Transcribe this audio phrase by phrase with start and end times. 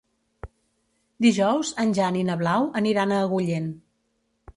[1.25, 3.69] Dijous en Jan i na Blau aniran a Agullent.